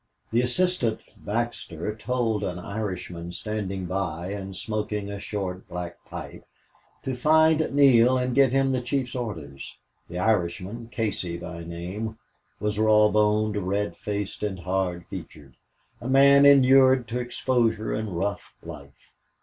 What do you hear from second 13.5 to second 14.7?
red faced, and